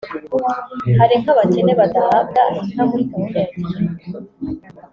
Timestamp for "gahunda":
3.09-3.37